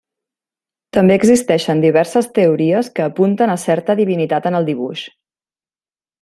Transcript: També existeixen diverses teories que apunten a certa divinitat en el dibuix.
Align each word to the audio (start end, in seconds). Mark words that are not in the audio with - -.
També 0.97 1.17
existeixen 1.19 1.83
diverses 1.83 2.29
teories 2.39 2.89
que 2.97 3.05
apunten 3.09 3.55
a 3.55 3.59
certa 3.67 3.97
divinitat 4.01 4.49
en 4.53 4.59
el 4.63 4.71
dibuix. 4.73 5.05